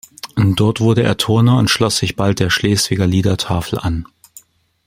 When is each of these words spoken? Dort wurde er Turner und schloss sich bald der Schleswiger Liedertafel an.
Dort 0.35 0.79
wurde 0.81 1.03
er 1.03 1.15
Turner 1.15 1.59
und 1.59 1.69
schloss 1.69 1.97
sich 1.99 2.15
bald 2.15 2.39
der 2.39 2.49
Schleswiger 2.49 3.05
Liedertafel 3.05 3.77
an. 3.77 4.07